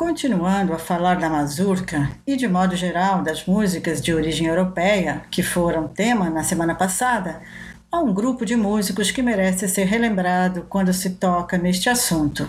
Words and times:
Continuando 0.00 0.72
a 0.72 0.78
falar 0.78 1.16
da 1.18 1.28
mazurca 1.28 2.10
e, 2.26 2.34
de 2.34 2.48
modo 2.48 2.74
geral, 2.74 3.20
das 3.22 3.44
músicas 3.44 4.00
de 4.00 4.14
origem 4.14 4.46
europeia, 4.46 5.20
que 5.30 5.42
foram 5.42 5.86
tema 5.86 6.30
na 6.30 6.42
semana 6.42 6.74
passada, 6.74 7.42
há 7.92 7.98
um 7.98 8.14
grupo 8.14 8.46
de 8.46 8.56
músicos 8.56 9.10
que 9.10 9.20
merece 9.20 9.68
ser 9.68 9.84
relembrado 9.84 10.64
quando 10.70 10.90
se 10.94 11.10
toca 11.10 11.58
neste 11.58 11.90
assunto. 11.90 12.48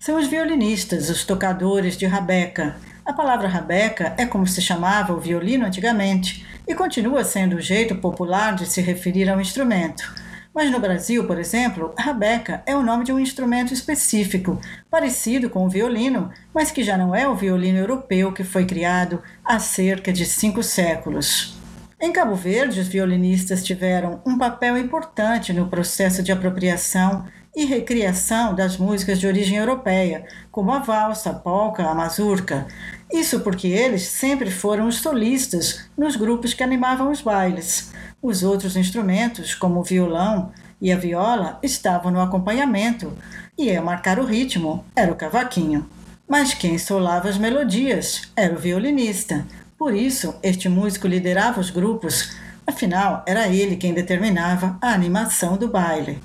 São 0.00 0.18
os 0.18 0.26
violinistas, 0.26 1.08
os 1.10 1.24
tocadores 1.24 1.96
de 1.96 2.06
rabeca. 2.06 2.74
A 3.04 3.12
palavra 3.12 3.46
rabeca 3.46 4.12
é 4.18 4.26
como 4.26 4.48
se 4.48 4.60
chamava 4.60 5.12
o 5.12 5.20
violino 5.20 5.64
antigamente 5.64 6.44
e 6.66 6.74
continua 6.74 7.22
sendo 7.22 7.54
o 7.54 7.60
jeito 7.60 7.94
popular 7.94 8.56
de 8.56 8.66
se 8.66 8.80
referir 8.80 9.30
ao 9.30 9.40
instrumento 9.40 10.25
mas 10.56 10.70
no 10.70 10.80
Brasil, 10.80 11.26
por 11.26 11.38
exemplo, 11.38 11.92
a 11.98 12.02
rabeca 12.02 12.62
é 12.64 12.74
o 12.74 12.82
nome 12.82 13.04
de 13.04 13.12
um 13.12 13.20
instrumento 13.20 13.74
específico, 13.74 14.58
parecido 14.90 15.50
com 15.50 15.66
o 15.66 15.68
violino, 15.68 16.30
mas 16.54 16.70
que 16.70 16.82
já 16.82 16.96
não 16.96 17.14
é 17.14 17.28
o 17.28 17.34
violino 17.34 17.76
europeu 17.76 18.32
que 18.32 18.42
foi 18.42 18.64
criado 18.64 19.22
há 19.44 19.58
cerca 19.58 20.10
de 20.10 20.24
cinco 20.24 20.62
séculos. 20.62 21.58
Em 22.00 22.10
Cabo 22.10 22.34
Verde, 22.34 22.80
os 22.80 22.88
violinistas 22.88 23.62
tiveram 23.62 24.22
um 24.24 24.38
papel 24.38 24.78
importante 24.78 25.52
no 25.52 25.68
processo 25.68 26.22
de 26.22 26.32
apropriação 26.32 27.26
e 27.54 27.66
recriação 27.66 28.54
das 28.54 28.78
músicas 28.78 29.20
de 29.20 29.26
origem 29.26 29.58
europeia, 29.58 30.24
como 30.50 30.72
a 30.72 30.78
valsa, 30.78 31.30
a 31.30 31.34
polca, 31.34 31.84
a 31.84 31.94
mazurca. 31.94 32.66
Isso 33.12 33.40
porque 33.40 33.68
eles 33.68 34.04
sempre 34.04 34.50
foram 34.50 34.88
os 34.88 35.00
solistas 35.00 35.90
nos 35.98 36.16
grupos 36.16 36.54
que 36.54 36.62
animavam 36.62 37.10
os 37.10 37.20
bailes. 37.20 37.94
Os 38.22 38.42
outros 38.42 38.76
instrumentos, 38.76 39.54
como 39.54 39.80
o 39.80 39.84
violão 39.84 40.52
e 40.80 40.90
a 40.92 40.96
viola, 40.96 41.58
estavam 41.62 42.10
no 42.10 42.20
acompanhamento, 42.20 43.12
e 43.56 43.74
a 43.74 43.82
marcar 43.82 44.18
o 44.18 44.24
ritmo 44.24 44.84
era 44.94 45.12
o 45.12 45.16
cavaquinho. 45.16 45.88
Mas 46.28 46.54
quem 46.54 46.78
solava 46.78 47.28
as 47.28 47.38
melodias 47.38 48.22
era 48.34 48.54
o 48.54 48.58
violinista. 48.58 49.46
Por 49.78 49.94
isso, 49.94 50.34
este 50.42 50.68
músico 50.68 51.06
liderava 51.06 51.60
os 51.60 51.70
grupos, 51.70 52.36
afinal, 52.66 53.22
era 53.26 53.48
ele 53.48 53.76
quem 53.76 53.94
determinava 53.94 54.76
a 54.80 54.92
animação 54.92 55.56
do 55.56 55.68
baile. 55.68 56.18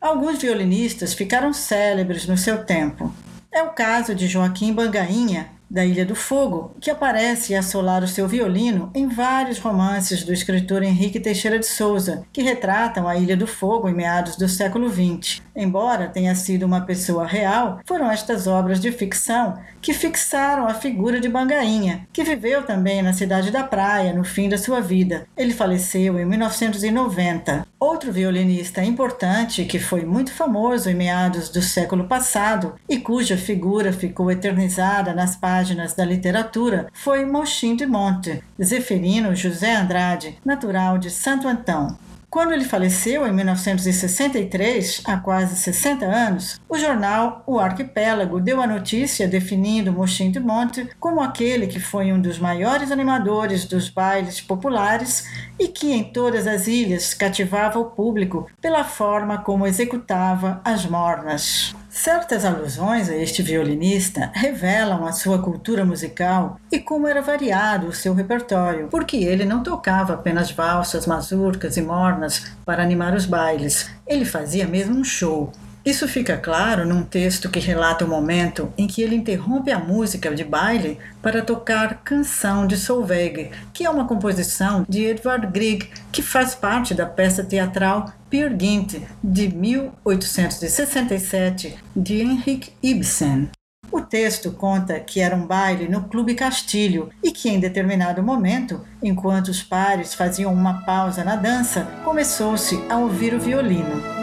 Alguns 0.00 0.38
violinistas 0.38 1.14
ficaram 1.14 1.52
célebres 1.52 2.26
no 2.26 2.36
seu 2.36 2.64
tempo. 2.64 3.12
É 3.50 3.62
o 3.62 3.70
caso 3.70 4.14
de 4.14 4.28
Joaquim 4.28 4.72
Bangainha, 4.72 5.48
da 5.70 5.84
Ilha 5.84 6.04
do 6.04 6.14
Fogo, 6.14 6.74
que 6.80 6.90
aparece 6.90 7.54
assolar 7.54 8.02
o 8.02 8.08
seu 8.08 8.26
violino 8.26 8.90
em 8.94 9.06
vários 9.06 9.58
romances 9.58 10.24
do 10.24 10.32
escritor 10.32 10.82
Henrique 10.82 11.20
Teixeira 11.20 11.58
de 11.58 11.66
Souza, 11.66 12.24
que 12.32 12.42
retratam 12.42 13.06
a 13.06 13.16
Ilha 13.16 13.36
do 13.36 13.46
Fogo 13.46 13.88
em 13.88 13.94
meados 13.94 14.36
do 14.36 14.48
século 14.48 14.88
XX. 14.88 15.42
Embora 15.54 16.08
tenha 16.08 16.34
sido 16.34 16.64
uma 16.64 16.82
pessoa 16.82 17.26
real, 17.26 17.80
foram 17.84 18.10
estas 18.10 18.46
obras 18.46 18.80
de 18.80 18.90
ficção 18.90 19.58
que 19.80 19.92
fixaram 19.92 20.66
a 20.66 20.74
figura 20.74 21.20
de 21.20 21.28
Bangainha, 21.28 22.06
que 22.12 22.24
viveu 22.24 22.62
também 22.62 23.02
na 23.02 23.12
cidade 23.12 23.50
da 23.50 23.62
Praia 23.62 24.12
no 24.12 24.24
fim 24.24 24.48
da 24.48 24.56
sua 24.56 24.80
vida. 24.80 25.26
Ele 25.36 25.52
faleceu 25.52 26.18
em 26.18 26.24
1990. 26.24 27.66
Outro 27.78 28.10
violinista 28.10 28.82
importante 28.82 29.64
que 29.64 29.78
foi 29.78 30.04
muito 30.04 30.32
famoso 30.32 30.90
em 30.90 30.94
meados 30.94 31.48
do 31.48 31.62
século 31.62 32.04
passado 32.04 32.74
e 32.88 32.98
cuja 32.98 33.36
figura 33.36 33.92
ficou 33.92 34.30
eternizada 34.30 35.12
nas 35.12 35.36
páginas 35.36 35.57
páginas 35.58 35.92
da 35.92 36.04
literatura 36.04 36.86
foi 36.92 37.24
Mochim 37.24 37.74
de 37.74 37.84
Monte, 37.84 38.44
Zeferino 38.62 39.34
José 39.34 39.74
Andrade, 39.74 40.38
natural 40.44 40.98
de 40.98 41.10
Santo 41.10 41.48
Antão. 41.48 41.98
Quando 42.30 42.52
ele 42.52 42.64
faleceu 42.64 43.26
em 43.26 43.32
1963, 43.32 45.02
há 45.04 45.16
quase 45.16 45.56
60 45.56 46.04
anos, 46.04 46.60
o 46.68 46.78
jornal 46.78 47.42
O 47.44 47.58
Arquipélago 47.58 48.38
deu 48.38 48.62
a 48.62 48.68
notícia 48.68 49.26
definindo 49.26 49.92
Mochim 49.92 50.30
de 50.30 50.38
Monte 50.38 50.88
como 51.00 51.20
aquele 51.20 51.66
que 51.66 51.80
foi 51.80 52.12
um 52.12 52.20
dos 52.20 52.38
maiores 52.38 52.92
animadores 52.92 53.64
dos 53.64 53.88
bailes 53.88 54.40
populares 54.40 55.26
e 55.58 55.66
que 55.66 55.90
em 55.90 56.04
todas 56.04 56.46
as 56.46 56.68
ilhas 56.68 57.14
cativava 57.14 57.80
o 57.80 57.86
público 57.86 58.48
pela 58.60 58.84
forma 58.84 59.38
como 59.38 59.66
executava 59.66 60.60
as 60.64 60.86
mornas. 60.86 61.74
Certas 62.00 62.44
alusões 62.44 63.10
a 63.10 63.16
este 63.16 63.42
violinista 63.42 64.30
revelam 64.32 65.04
a 65.04 65.10
sua 65.10 65.42
cultura 65.42 65.84
musical 65.84 66.60
e 66.70 66.78
como 66.78 67.08
era 67.08 67.20
variado 67.20 67.88
o 67.88 67.92
seu 67.92 68.14
repertório, 68.14 68.86
porque 68.88 69.16
ele 69.16 69.44
não 69.44 69.64
tocava 69.64 70.14
apenas 70.14 70.48
valsas, 70.48 71.08
mazurcas 71.08 71.76
e 71.76 71.82
mornas 71.82 72.52
para 72.64 72.84
animar 72.84 73.16
os 73.16 73.26
bailes, 73.26 73.90
ele 74.06 74.24
fazia 74.24 74.64
mesmo 74.64 74.96
um 74.96 75.02
show. 75.02 75.52
Isso 75.88 76.06
fica 76.06 76.36
claro 76.36 76.86
num 76.86 77.02
texto 77.02 77.48
que 77.48 77.58
relata 77.58 78.04
o 78.04 78.08
momento 78.08 78.70
em 78.76 78.86
que 78.86 79.00
ele 79.00 79.16
interrompe 79.16 79.70
a 79.70 79.78
música 79.78 80.34
de 80.34 80.44
baile 80.44 80.98
para 81.22 81.40
tocar 81.40 82.02
Canção 82.04 82.66
de 82.66 82.76
Solveig, 82.76 83.50
que 83.72 83.86
é 83.86 83.90
uma 83.90 84.06
composição 84.06 84.84
de 84.86 85.06
Edvard 85.06 85.46
Grieg, 85.46 85.88
que 86.12 86.20
faz 86.20 86.54
parte 86.54 86.92
da 86.92 87.06
peça 87.06 87.42
teatral 87.42 88.12
Peer 88.28 88.54
Gynt, 88.54 88.96
de 89.24 89.48
1867, 89.48 91.78
de 91.96 92.20
Henrik 92.20 92.70
Ibsen. 92.82 93.48
O 93.90 94.02
texto 94.02 94.52
conta 94.52 95.00
que 95.00 95.20
era 95.20 95.34
um 95.34 95.46
baile 95.46 95.88
no 95.88 96.02
Clube 96.02 96.34
Castilho 96.34 97.08
e 97.24 97.32
que, 97.32 97.48
em 97.48 97.58
determinado 97.58 98.22
momento, 98.22 98.84
enquanto 99.02 99.48
os 99.48 99.62
pares 99.62 100.12
faziam 100.12 100.52
uma 100.52 100.84
pausa 100.84 101.24
na 101.24 101.34
dança, 101.34 101.88
começou-se 102.04 102.78
a 102.90 102.98
ouvir 102.98 103.32
o 103.32 103.40
violino. 103.40 104.17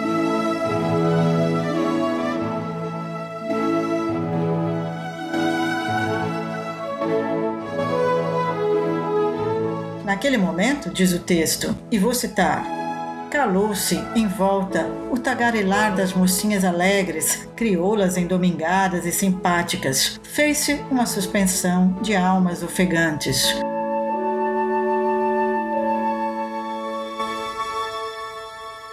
Naquele 10.16 10.38
momento, 10.38 10.90
diz 10.90 11.12
o 11.12 11.20
texto, 11.20 11.78
e 11.92 12.00
vou 12.00 12.14
citar: 12.14 12.66
calou-se 13.30 14.02
em 14.16 14.30
volta 14.30 14.88
o 15.12 15.18
tagarelar 15.18 15.94
das 15.94 16.14
mocinhas 16.14 16.64
alegres, 16.64 17.46
crioulas 17.54 18.16
endomingadas 18.16 19.06
e 19.06 19.12
simpáticas. 19.12 20.18
Fez-se 20.24 20.76
uma 20.90 21.06
suspensão 21.06 22.00
de 22.02 22.16
almas 22.16 22.64
ofegantes. 22.64 23.46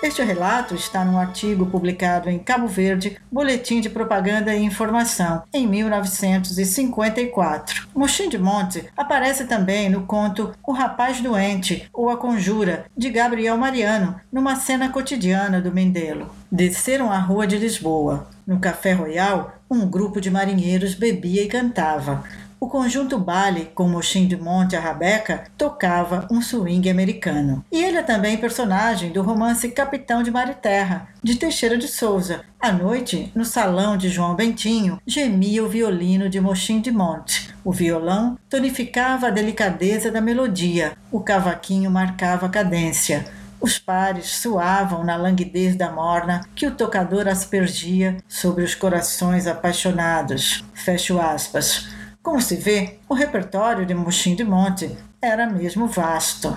Este 0.03 0.21
relato 0.21 0.75
está 0.75 1.05
num 1.05 1.17
artigo 1.17 1.67
publicado 1.67 2.29
em 2.29 2.37
Cabo 2.37 2.67
Verde, 2.67 3.17
Boletim 3.31 3.81
de 3.81 3.89
Propaganda 3.89 4.53
e 4.53 4.65
Informação, 4.65 5.45
em 5.55 5.65
1954. 5.65 7.87
Mochim 7.95 8.29
de 8.29 8.37
Monte 8.37 8.85
aparece 8.97 9.45
também 9.45 9.89
no 9.89 10.05
conto 10.05 10.53
O 10.67 10.73
Rapaz 10.73 11.21
Doente 11.21 11.89
ou 11.93 12.11
A 12.11 12.17
Conjura, 12.17 12.87
de 12.97 13.11
Gabriel 13.11 13.57
Mariano, 13.57 14.21
numa 14.33 14.57
cena 14.57 14.89
cotidiana 14.89 15.61
do 15.61 15.71
Mendelo. 15.71 16.35
Desceram 16.51 17.13
a 17.13 17.19
rua 17.19 17.47
de 17.47 17.57
Lisboa. 17.57 18.27
No 18.45 18.59
Café 18.59 18.95
Royal, 18.95 19.53
um 19.71 19.89
grupo 19.89 20.21
de 20.21 20.33
marinheiros 20.33 20.95
bebia 20.95 21.45
e 21.45 21.49
cantava. 21.49 22.25
O 22.63 22.69
conjunto 22.69 23.19
Bali, 23.19 23.73
com 23.75 23.89
Mochim 23.89 24.29
de 24.29 24.37
Monte 24.37 24.77
a 24.77 24.81
Rabeca, 24.81 25.43
tocava 25.59 26.29
um 26.31 26.41
swing 26.41 26.89
americano. 26.89 27.65
E 27.73 27.83
ele 27.83 27.97
é 27.97 28.05
também 28.05 28.37
personagem 28.37 29.11
do 29.11 29.21
romance 29.21 29.69
Capitão 29.71 30.23
de 30.23 30.31
Mar 30.31 30.49
e 30.49 30.55
Terra, 30.55 31.09
de 31.21 31.35
Teixeira 31.35 31.77
de 31.77 31.89
Souza. 31.89 32.43
À 32.61 32.71
noite, 32.71 33.33
no 33.35 33.45
salão 33.45 33.97
de 33.97 34.09
João 34.09 34.37
Bentinho, 34.37 35.01
gemia 35.05 35.65
o 35.65 35.69
violino 35.69 36.29
de 36.29 36.41
Mochim 36.41 36.81
de 36.81 36.93
Monte. 36.93 37.53
O 37.65 37.73
violão 37.73 38.39
tonificava 38.49 39.27
a 39.27 39.31
delicadeza 39.31 40.09
da 40.13 40.21
melodia, 40.21 40.93
o 41.11 41.19
cavaquinho 41.19 41.91
marcava 41.91 42.47
a 42.47 42.49
cadência. 42.49 43.27
Os 43.61 43.77
pares 43.77 44.37
suavam 44.37 45.03
na 45.03 45.17
languidez 45.17 45.75
da 45.75 45.91
morna 45.91 46.43
que 46.55 46.69
o 46.69 46.71
tocador 46.71 47.27
aspergia 47.27 48.19
sobre 48.29 48.63
os 48.63 48.77
corações 48.77 49.49
apaixonados. 49.49 50.65
Fecho 50.75 51.21
aspas. 51.21 51.89
Como 52.23 52.41
se 52.41 52.55
vê, 52.55 53.01
o 53.09 53.15
repertório 53.15 53.85
de 53.85 53.93
Mochim 53.95 54.37
de 54.37 54.45
Monte 54.45 54.97
era 55.21 55.51
mesmo 55.51 55.89
vasto. 55.89 56.57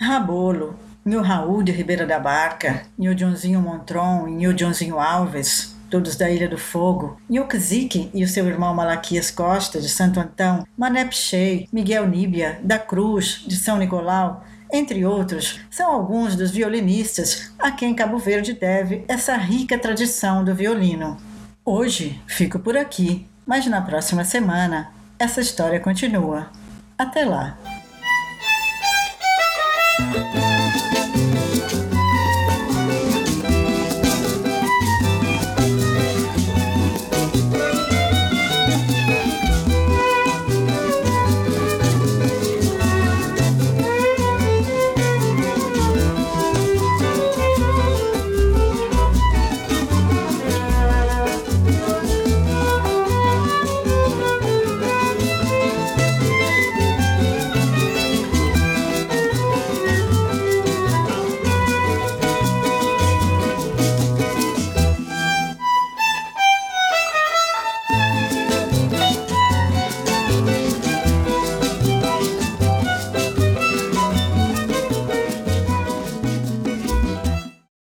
Rabolo, 0.00 0.74
Nil 1.04 1.20
Raul 1.20 1.62
de 1.62 1.70
Ribeira 1.70 2.06
da 2.06 2.18
Barca, 2.18 2.86
Nil 2.96 3.16
Joãozinho 3.16 3.60
Montron 3.60 4.26
e 4.26 4.30
Nil 4.30 4.56
Joãozinho 4.56 4.98
Alves, 4.98 5.76
todos 5.90 6.16
da 6.16 6.30
Ilha 6.30 6.48
do 6.48 6.56
Fogo, 6.56 7.20
Nil 7.28 7.46
Kzik 7.46 8.10
e 8.14 8.24
o 8.24 8.28
seu 8.28 8.46
irmão 8.46 8.74
Malaquias 8.74 9.30
Costa, 9.30 9.82
de 9.82 9.88
Santo 9.90 10.18
Antão, 10.18 10.66
Mané 10.78 11.04
Pichei, 11.04 11.68
Miguel 11.70 12.08
Níbia, 12.08 12.58
da 12.64 12.78
Cruz, 12.78 13.44
de 13.46 13.56
São 13.56 13.76
Nicolau, 13.76 14.42
entre 14.72 15.04
outros, 15.04 15.60
são 15.70 15.92
alguns 15.92 16.34
dos 16.34 16.50
violinistas 16.50 17.52
a 17.58 17.70
quem 17.70 17.94
Cabo 17.94 18.16
Verde 18.16 18.54
deve 18.54 19.04
essa 19.06 19.36
rica 19.36 19.76
tradição 19.76 20.42
do 20.42 20.54
violino. 20.54 21.18
Hoje 21.62 22.18
fico 22.26 22.58
por 22.58 22.78
aqui, 22.78 23.28
mas 23.46 23.66
na 23.66 23.82
próxima 23.82 24.24
semana 24.24 25.01
essa 25.22 25.40
história 25.40 25.78
continua. 25.78 26.50
Até 26.98 27.24
lá! 27.24 27.56